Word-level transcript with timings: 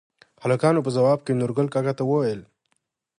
هلکانو 0.43 0.83
په 0.85 0.89
ځواب 0.95 1.19
کې 1.25 1.37
نورګل 1.39 1.67
کاکا 1.73 1.93
ته 1.99 2.03
ووېل: 2.05 2.41